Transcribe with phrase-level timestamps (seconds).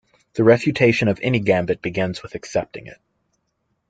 [0.33, 2.97] The refutation of any gambit begins with accepting it.